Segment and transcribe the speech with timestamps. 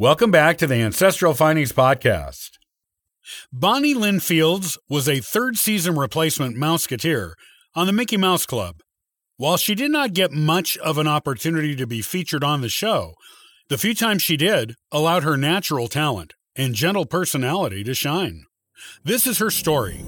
[0.00, 2.50] Welcome back to the Ancestral Findings Podcast.
[3.52, 7.32] Bonnie Lynn Fields was a third season replacement Mouseketeer
[7.74, 8.76] on the Mickey Mouse Club.
[9.38, 13.14] While she did not get much of an opportunity to be featured on the show,
[13.70, 18.44] the few times she did allowed her natural talent and gentle personality to shine.
[19.02, 20.04] This is her story.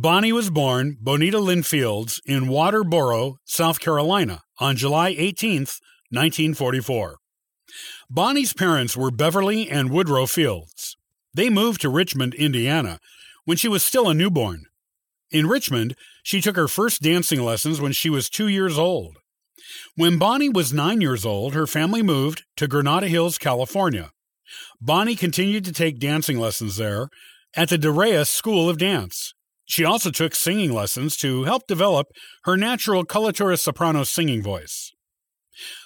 [0.00, 5.62] Bonnie was born Bonita Lynn Fields in Walterboro, South Carolina on July 18,
[6.10, 7.16] 1944.
[8.08, 10.96] Bonnie's parents were Beverly and Woodrow Fields.
[11.34, 13.00] They moved to Richmond, Indiana,
[13.44, 14.66] when she was still a newborn.
[15.32, 19.16] In Richmond, she took her first dancing lessons when she was two years old.
[19.96, 24.12] When Bonnie was nine years old, her family moved to Granada Hills, California.
[24.80, 27.08] Bonnie continued to take dancing lessons there
[27.56, 29.34] at the Daraus School of Dance.
[29.68, 32.08] She also took singing lessons to help develop
[32.44, 34.92] her natural coloratura soprano singing voice.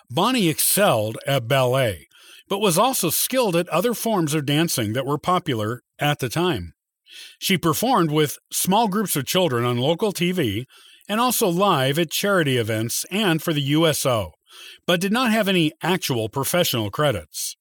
[0.09, 2.07] Bonnie excelled at ballet,
[2.49, 6.75] but was also skilled at other forms of dancing that were popular at the time.
[7.39, 10.65] She performed with small groups of children on local TV
[11.09, 14.33] and also live at charity events and for the USO,
[14.87, 17.57] but did not have any actual professional credits.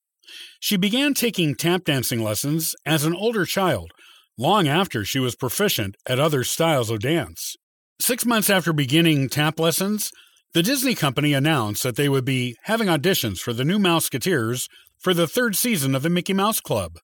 [0.60, 3.90] She began taking tap dancing lessons as an older child
[4.38, 7.56] long after she was proficient at other styles of dance.
[8.00, 10.10] Six months after beginning tap lessons,
[10.54, 15.14] the Disney company announced that they would be having auditions for the new Mouseketeers for
[15.14, 16.98] the third season of the Mickey Mouse Club.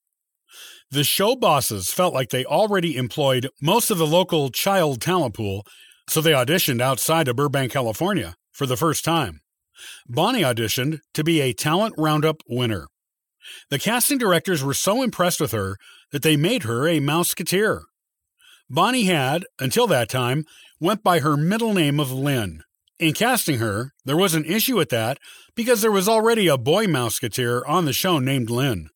[0.91, 5.67] The show bosses felt like they already employed most of the local child talent pool,
[6.09, 9.41] so they auditioned outside of Burbank, California for the first time.
[10.09, 12.89] Bonnie auditioned to be a Talent Roundup winner.
[13.71, 15.77] The casting directors were so impressed with her
[16.13, 17.83] that they made her a Mouseketeer.
[18.71, 20.45] Bonnie had, until that time,
[20.81, 22.63] went by her middle name of Lynn.
[22.99, 25.19] In casting her, there was an issue with that
[25.55, 28.91] because there was already a boy Mouseketeer on the show named Lynn.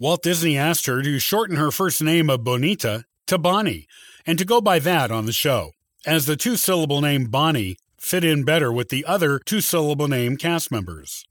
[0.00, 3.86] Walt Disney asked her to shorten her first name of Bonita to Bonnie
[4.26, 5.72] and to go by that on the show,
[6.06, 10.36] as the two syllable name Bonnie fit in better with the other two syllable name
[10.36, 11.24] cast members.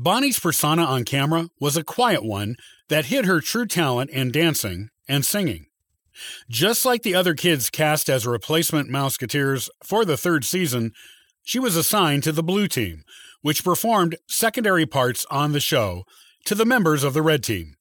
[0.00, 2.54] Bonnie's persona on camera was a quiet one
[2.88, 5.66] that hid her true talent in dancing and singing.
[6.48, 10.92] Just like the other kids cast as replacement Mouseketeers for the third season,
[11.42, 13.02] she was assigned to the Blue Team,
[13.42, 16.04] which performed secondary parts on the show
[16.44, 17.74] to the members of the Red Team.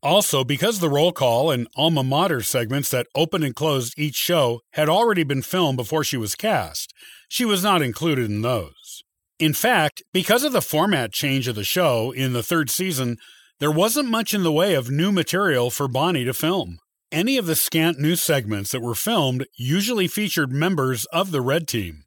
[0.00, 4.60] Also, because the roll call and alma mater segments that opened and closed each show
[4.74, 6.94] had already been filmed before she was cast,
[7.28, 9.03] she was not included in those.
[9.38, 13.16] In fact, because of the format change of the show in the third season,
[13.58, 16.78] there wasn't much in the way of new material for Bonnie to film.
[17.10, 21.66] Any of the scant new segments that were filmed usually featured members of the Red
[21.68, 22.04] Team.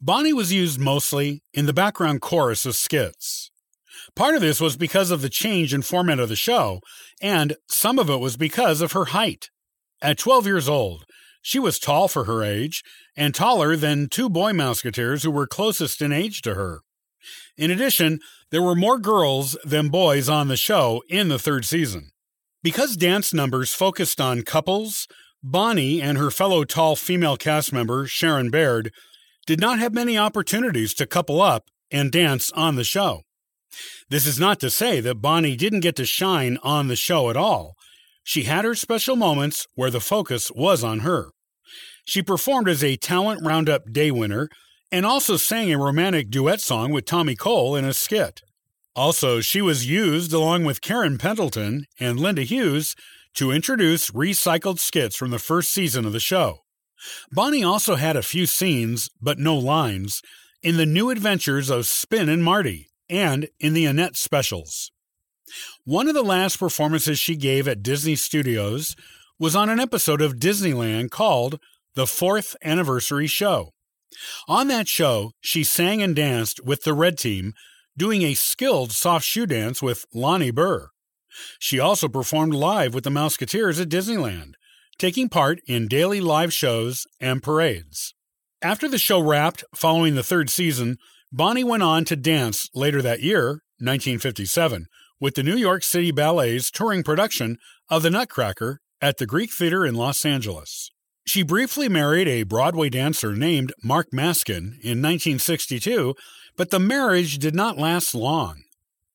[0.00, 3.50] Bonnie was used mostly in the background chorus of skits.
[4.14, 6.80] Part of this was because of the change in format of the show,
[7.20, 9.48] and some of it was because of her height.
[10.02, 11.04] At 12 years old,
[11.42, 12.82] she was tall for her age
[13.16, 16.80] and taller than two boy Mouseketeers who were closest in age to her.
[17.56, 18.20] In addition,
[18.50, 22.10] there were more girls than boys on the show in the third season.
[22.62, 25.08] Because dance numbers focused on couples,
[25.42, 28.92] Bonnie and her fellow tall female cast member, Sharon Baird,
[29.46, 33.22] did not have many opportunities to couple up and dance on the show.
[34.08, 37.36] This is not to say that Bonnie didn't get to shine on the show at
[37.36, 37.74] all.
[38.24, 41.30] She had her special moments where the focus was on her.
[42.04, 44.48] She performed as a Talent Roundup Day winner
[44.90, 48.40] and also sang a romantic duet song with Tommy Cole in a skit.
[48.94, 52.94] Also, she was used along with Karen Pendleton and Linda Hughes
[53.34, 56.58] to introduce recycled skits from the first season of the show.
[57.32, 60.20] Bonnie also had a few scenes, but no lines,
[60.62, 64.92] in the new adventures of Spin and Marty and in the Annette specials.
[65.84, 68.94] One of the last performances she gave at Disney Studios
[69.38, 71.58] was on an episode of Disneyland called
[71.94, 73.70] The Fourth Anniversary Show.
[74.46, 77.54] On that show, she sang and danced with the Red Team,
[77.96, 80.88] doing a skilled soft shoe dance with Lonnie Burr.
[81.58, 84.52] She also performed live with the Mouseketeers at Disneyland,
[84.98, 88.14] taking part in daily live shows and parades.
[88.62, 90.98] After the show wrapped following the third season,
[91.32, 94.86] Bonnie went on to dance later that year, 1957,
[95.22, 97.56] with the New York City Ballet's touring production
[97.88, 100.90] of The Nutcracker at the Greek Theater in Los Angeles.
[101.24, 106.16] She briefly married a Broadway dancer named Mark Maskin in 1962,
[106.56, 108.64] but the marriage did not last long.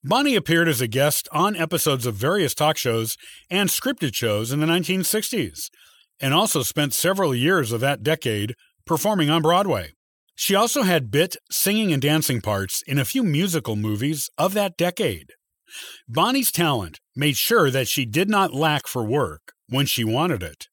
[0.01, 3.17] Bonnie appeared as a guest on episodes of various talk shows
[3.49, 5.69] and scripted shows in the 1960s.
[6.21, 8.55] and also spent several years of that decade
[8.85, 9.91] performing on Broadway.
[10.35, 14.77] She also had bit singing and dancing parts in a few musical movies of that
[14.77, 15.33] decade.
[16.07, 20.67] Bonnie's talent made sure that she did not lack for work when she wanted it.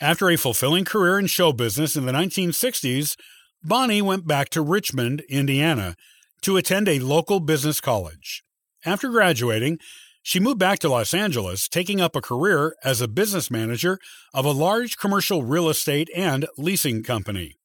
[0.00, 3.16] After a fulfilling career in show business in the 1960s,
[3.62, 5.96] Bonnie went back to Richmond, Indiana,
[6.42, 8.42] to attend a local business college.
[8.84, 9.78] After graduating,
[10.22, 13.98] she moved back to Los Angeles, taking up a career as a business manager
[14.32, 17.56] of a large commercial real estate and leasing company.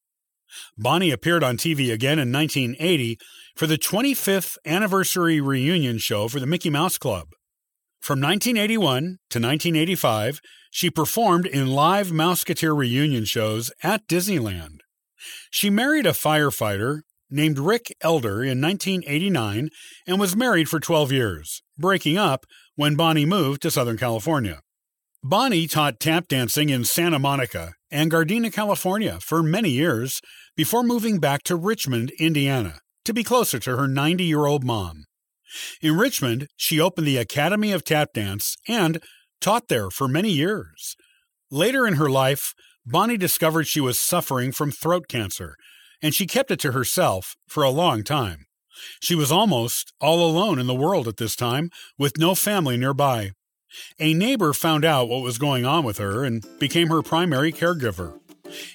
[0.78, 3.18] Bonnie appeared on TV again in 1980
[3.56, 7.30] for the 25th anniversary reunion show for the Mickey Mouse Club.
[8.02, 10.42] From 1981 to 1985,
[10.72, 14.80] she performed in live Mouseketeer reunion shows at Disneyland.
[15.52, 19.70] She married a firefighter named Rick Elder in 1989
[20.06, 22.46] and was married for 12 years, breaking up
[22.76, 24.62] when Bonnie moved to Southern California.
[25.24, 30.20] Bonnie taught tap dancing in Santa Monica and Gardena, California for many years
[30.58, 35.06] before moving back to Richmond, Indiana, to be closer to her 90 year old mom.
[35.82, 39.02] In Richmond, she opened the Academy of Tap Dance and
[39.40, 40.96] taught there for many years.
[41.52, 42.54] Later in her life,
[42.86, 45.56] Bonnie discovered she was suffering from throat cancer,
[46.02, 48.46] and she kept it to herself for a long time.
[49.00, 53.32] She was almost all alone in the world at this time, with no family nearby.
[54.00, 58.20] A neighbor found out what was going on with her and became her primary caregiver.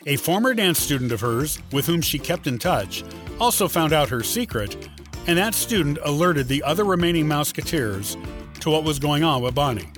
[0.07, 3.05] A former dance student of hers, with whom she kept in touch,
[3.41, 4.89] also found out her secret,
[5.27, 8.17] and that student alerted the other remaining Mouseketeers
[8.61, 9.89] to what was going on with Bonnie.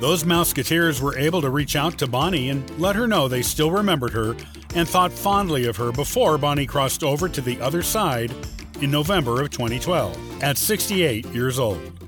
[0.00, 3.70] Those Mouseketeers were able to reach out to Bonnie and let her know they still
[3.70, 4.34] remembered her
[4.74, 8.32] and thought fondly of her before Bonnie crossed over to the other side
[8.80, 11.99] in November of 2012 at 68 years old.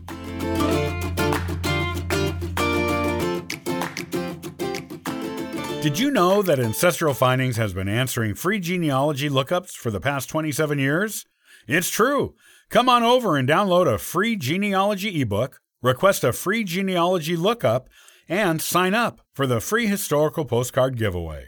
[5.83, 10.29] Did you know that Ancestral Findings has been answering free genealogy lookups for the past
[10.29, 11.27] 27 years?
[11.67, 12.37] It's true.
[12.71, 17.89] Come on over and download a free genealogy ebook, request a free genealogy lookup,
[18.29, 21.47] and sign up for the free historical postcard giveaway.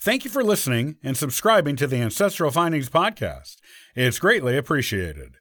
[0.00, 3.56] Thank you for listening and subscribing to the Ancestral Findings podcast.
[3.94, 5.34] It's greatly appreciated.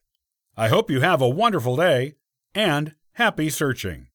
[0.58, 2.16] I hope you have a wonderful day
[2.54, 4.07] and happy searching.